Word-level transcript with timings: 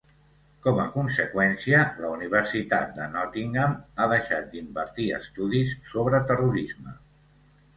Com 0.67 0.79
a 0.83 0.85
conseqüència, 0.93 1.81
la 2.05 2.09
Universitat 2.13 2.95
de 2.97 3.07
Nottingham 3.17 3.75
ha 3.77 4.09
deixat 4.15 4.49
d'impartir 4.55 5.07
estudis 5.19 5.75
sobre 5.93 6.27
terrorisme. 6.33 6.97